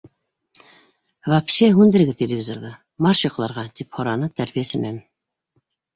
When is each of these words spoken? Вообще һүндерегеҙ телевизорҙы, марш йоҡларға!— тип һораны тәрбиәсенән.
Вообще 1.33 1.69
һүндерегеҙ 1.81 2.17
телевизорҙы, 2.21 2.71
марш 3.09 3.21
йоҡларға!— 3.29 3.67
тип 3.81 3.93
һораны 3.99 4.31
тәрбиәсенән. 4.41 5.03